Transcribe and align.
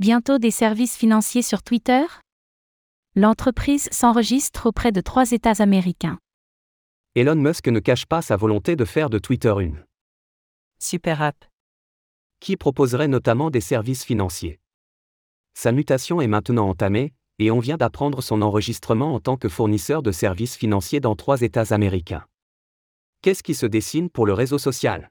Bientôt 0.00 0.38
des 0.38 0.50
services 0.50 0.96
financiers 0.96 1.42
sur 1.42 1.62
Twitter? 1.62 2.02
L'entreprise 3.14 3.86
s'enregistre 3.92 4.64
auprès 4.64 4.92
de 4.92 5.02
trois 5.02 5.30
États 5.32 5.62
américains. 5.62 6.16
Elon 7.14 7.34
Musk 7.34 7.68
ne 7.68 7.80
cache 7.80 8.06
pas 8.06 8.22
sa 8.22 8.34
volonté 8.34 8.76
de 8.76 8.86
faire 8.86 9.10
de 9.10 9.18
Twitter 9.18 9.52
une 9.60 9.84
super 10.78 11.20
app 11.20 11.44
qui 12.40 12.56
proposerait 12.56 13.08
notamment 13.08 13.50
des 13.50 13.60
services 13.60 14.02
financiers. 14.02 14.58
Sa 15.52 15.70
mutation 15.70 16.22
est 16.22 16.28
maintenant 16.28 16.70
entamée, 16.70 17.12
et 17.38 17.50
on 17.50 17.58
vient 17.58 17.76
d'apprendre 17.76 18.22
son 18.22 18.40
enregistrement 18.40 19.14
en 19.14 19.20
tant 19.20 19.36
que 19.36 19.50
fournisseur 19.50 20.02
de 20.02 20.12
services 20.12 20.56
financiers 20.56 21.00
dans 21.00 21.14
trois 21.14 21.42
États 21.42 21.74
américains. 21.74 22.24
Qu'est-ce 23.20 23.42
qui 23.42 23.54
se 23.54 23.66
dessine 23.66 24.08
pour 24.08 24.24
le 24.24 24.32
réseau 24.32 24.56
social? 24.56 25.10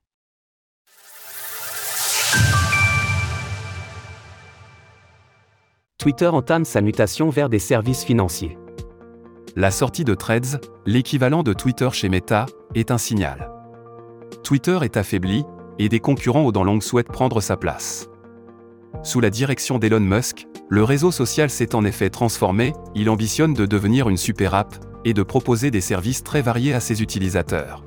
Twitter 6.00 6.28
entame 6.28 6.64
sa 6.64 6.80
mutation 6.80 7.30
vers 7.30 7.50
des 7.50 7.60
services 7.60 8.06
financiers. 8.06 8.58
La 9.58 9.70
sortie 9.70 10.06
de 10.06 10.16
Threads, 10.16 10.62
l'équivalent 10.86 11.44
de 11.44 11.52
Twitter 11.52 11.90
chez 11.92 12.08
Meta, 12.08 12.46
est 12.74 12.90
un 12.90 12.98
signal. 12.98 13.52
Twitter 14.42 14.80
est 14.84 14.96
affaibli, 14.96 15.44
et 15.78 15.90
des 15.90 16.00
concurrents 16.00 16.46
au 16.46 16.52
long 16.64 16.80
souhaitent 16.80 17.12
prendre 17.12 17.42
sa 17.42 17.58
place. 17.58 18.08
Sous 19.04 19.20
la 19.20 19.30
direction 19.30 19.78
d'Elon 19.78 20.00
Musk, 20.00 20.48
le 20.70 20.86
réseau 20.86 21.12
social 21.12 21.50
s'est 21.50 21.76
en 21.76 21.84
effet 21.84 22.10
transformé, 22.10 22.72
il 22.96 23.10
ambitionne 23.10 23.54
de 23.54 23.66
devenir 23.66 24.08
une 24.08 24.16
super 24.16 24.54
app, 24.54 24.76
et 25.04 25.14
de 25.14 25.24
proposer 25.24 25.70
des 25.70 25.82
services 25.82 26.24
très 26.24 26.42
variés 26.42 26.74
à 26.74 26.80
ses 26.80 27.02
utilisateurs. 27.02 27.84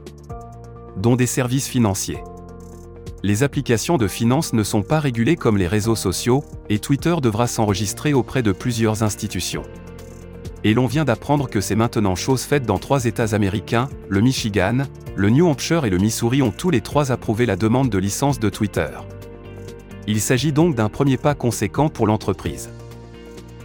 Dont 0.98 1.16
des 1.16 1.26
services 1.26 1.66
financiers 1.66 2.22
les 3.24 3.44
applications 3.44 3.98
de 3.98 4.08
finance 4.08 4.52
ne 4.52 4.64
sont 4.64 4.82
pas 4.82 4.98
régulées 4.98 5.36
comme 5.36 5.56
les 5.56 5.68
réseaux 5.68 5.94
sociaux, 5.94 6.44
et 6.68 6.80
Twitter 6.80 7.14
devra 7.22 7.46
s'enregistrer 7.46 8.14
auprès 8.14 8.42
de 8.42 8.50
plusieurs 8.50 9.04
institutions. 9.04 9.62
Et 10.64 10.74
l'on 10.74 10.86
vient 10.86 11.04
d'apprendre 11.04 11.48
que 11.48 11.60
c'est 11.60 11.76
maintenant 11.76 12.16
chose 12.16 12.42
faite 12.42 12.66
dans 12.66 12.78
trois 12.78 13.04
États 13.04 13.34
américains, 13.34 13.88
le 14.08 14.20
Michigan, 14.20 14.78
le 15.14 15.30
New 15.30 15.46
Hampshire 15.46 15.84
et 15.84 15.90
le 15.90 15.98
Missouri 15.98 16.42
ont 16.42 16.50
tous 16.50 16.70
les 16.70 16.80
trois 16.80 17.12
approuvé 17.12 17.46
la 17.46 17.56
demande 17.56 17.90
de 17.90 17.98
licence 17.98 18.40
de 18.40 18.48
Twitter. 18.48 18.90
Il 20.08 20.20
s'agit 20.20 20.52
donc 20.52 20.74
d'un 20.74 20.88
premier 20.88 21.16
pas 21.16 21.34
conséquent 21.34 21.88
pour 21.88 22.08
l'entreprise. 22.08 22.70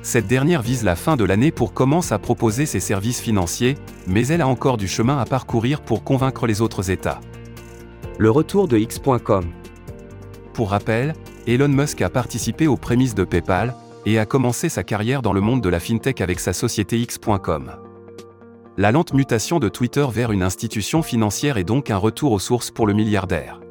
Cette 0.04 0.28
dernière 0.28 0.62
vise 0.62 0.84
la 0.84 0.96
fin 0.96 1.18
de 1.18 1.24
l'année 1.24 1.52
pour 1.52 1.74
commencer 1.74 2.14
à 2.14 2.20
proposer 2.20 2.66
ses 2.66 2.80
services 2.80 3.20
financiers, 3.20 3.76
mais 4.06 4.28
elle 4.28 4.42
a 4.42 4.48
encore 4.48 4.78
du 4.78 4.88
chemin 4.88 5.18
à 5.18 5.26
parcourir 5.26 5.82
pour 5.82 6.04
convaincre 6.04 6.46
les 6.46 6.62
autres 6.62 6.92
États. 6.92 7.20
Le 8.20 8.32
retour 8.32 8.68
de 8.68 8.80
X.com. 8.80 9.46
Pour 10.54 10.72
rappel, 10.72 11.14
Elon 11.46 11.68
Musk 11.68 12.02
a 12.02 12.10
participé 12.10 12.66
aux 12.66 12.76
prémices 12.76 13.14
de 13.14 13.24
PayPal 13.24 13.76
et 14.08 14.18
a 14.18 14.26
commencé 14.26 14.70
sa 14.70 14.84
carrière 14.84 15.22
dans 15.22 15.34
le 15.34 15.42
monde 15.42 15.62
de 15.62 15.70
la 15.70 15.80
fintech 15.80 16.20
avec 16.20 16.40
sa 16.40 16.52
société 16.52 16.98
X.com. 16.98 17.74
La 18.76 18.92
lente 18.92 19.14
mutation 19.14 19.60
de 19.60 19.70
Twitter 19.70 20.08
vers 20.12 20.32
une 20.32 20.42
institution 20.42 21.04
financière 21.04 21.58
est 21.58 21.64
donc 21.64 21.92
un 21.92 21.98
retour 21.98 22.32
aux 22.32 22.40
sources 22.40 22.72
pour 22.72 22.88
le 22.88 22.94
milliardaire. 22.94 23.62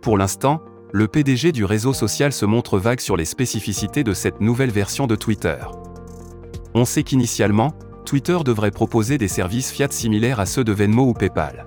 Pour 0.00 0.16
l'instant, 0.16 0.62
le 0.92 1.06
PDG 1.06 1.52
du 1.52 1.66
réseau 1.66 1.92
social 1.92 2.32
se 2.32 2.46
montre 2.46 2.78
vague 2.78 3.00
sur 3.00 3.18
les 3.18 3.26
spécificités 3.26 4.04
de 4.04 4.14
cette 4.14 4.40
nouvelle 4.40 4.70
version 4.70 5.06
de 5.06 5.16
Twitter. 5.16 5.58
On 6.72 6.86
sait 6.86 7.02
qu'initialement, 7.02 7.74
Twitter 8.06 8.38
devrait 8.42 8.70
proposer 8.70 9.18
des 9.18 9.28
services 9.28 9.70
fiat 9.70 9.90
similaires 9.90 10.40
à 10.40 10.46
ceux 10.46 10.64
de 10.64 10.72
Venmo 10.72 11.02
ou 11.02 11.12
PayPal. 11.12 11.66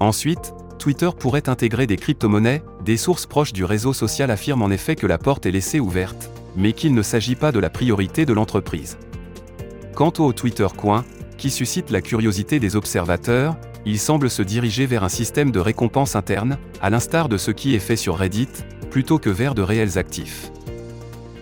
Ensuite, 0.00 0.54
Twitter 0.86 1.10
pourrait 1.18 1.48
intégrer 1.48 1.88
des 1.88 1.96
crypto-monnaies, 1.96 2.62
des 2.84 2.96
sources 2.96 3.26
proches 3.26 3.52
du 3.52 3.64
réseau 3.64 3.92
social 3.92 4.30
affirment 4.30 4.62
en 4.62 4.70
effet 4.70 4.94
que 4.94 5.08
la 5.08 5.18
porte 5.18 5.44
est 5.44 5.50
laissée 5.50 5.80
ouverte, 5.80 6.30
mais 6.54 6.74
qu'il 6.74 6.94
ne 6.94 7.02
s'agit 7.02 7.34
pas 7.34 7.50
de 7.50 7.58
la 7.58 7.70
priorité 7.70 8.24
de 8.24 8.32
l'entreprise. 8.32 8.96
Quant 9.96 10.12
au 10.20 10.32
Twitter 10.32 10.68
Coin, 10.76 11.04
qui 11.38 11.50
suscite 11.50 11.90
la 11.90 12.02
curiosité 12.02 12.60
des 12.60 12.76
observateurs, 12.76 13.56
il 13.84 13.98
semble 13.98 14.30
se 14.30 14.42
diriger 14.42 14.86
vers 14.86 15.02
un 15.02 15.08
système 15.08 15.50
de 15.50 15.58
récompense 15.58 16.14
interne, 16.14 16.56
à 16.80 16.88
l'instar 16.88 17.28
de 17.28 17.36
ce 17.36 17.50
qui 17.50 17.74
est 17.74 17.80
fait 17.80 17.96
sur 17.96 18.16
Reddit, 18.16 18.46
plutôt 18.88 19.18
que 19.18 19.28
vers 19.28 19.56
de 19.56 19.62
réels 19.62 19.98
actifs. 19.98 20.52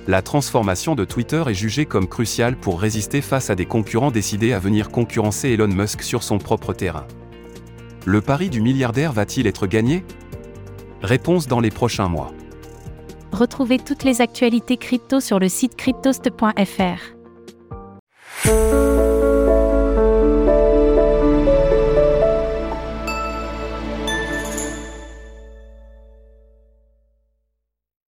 La 0.06 0.22
transformation 0.22 0.94
de 0.94 1.04
Twitter 1.04 1.44
est 1.48 1.52
jugée 1.52 1.84
comme 1.84 2.08
cruciale 2.08 2.56
pour 2.56 2.80
résister 2.80 3.20
face 3.20 3.50
à 3.50 3.54
des 3.54 3.66
concurrents 3.66 4.10
décidés 4.10 4.54
à 4.54 4.58
venir 4.58 4.88
concurrencer 4.88 5.50
Elon 5.50 5.69
Musk 5.69 6.02
sur 6.02 6.22
son 6.22 6.38
propre 6.38 6.72
terrain. 6.72 7.06
Le 8.06 8.20
pari 8.20 8.50
du 8.50 8.60
milliardaire 8.60 9.12
va-t-il 9.12 9.47
être 9.47 9.66
gagné? 9.66 10.04
Réponse 11.03 11.47
dans 11.47 11.60
les 11.60 11.70
prochains 11.70 12.09
mois. 12.09 12.32
Retrouvez 13.32 13.78
toutes 13.78 14.04
les 14.04 14.20
actualités 14.20 14.76
crypto 14.76 15.20
sur 15.20 15.38
le 15.38 15.48
site 15.48 15.75
cryptost.fr. 15.76 17.13